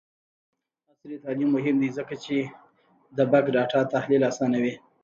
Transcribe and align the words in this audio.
عصري 0.91 1.17
تعلیم 1.23 1.49
مهم 1.57 1.75
دی 1.81 1.89
ځکه 1.97 2.15
چې 2.23 2.35
د 3.17 3.19
بګ 3.31 3.45
ډاټا 3.55 3.81
تحلیل 3.93 4.21
اسانوي. 4.31 4.73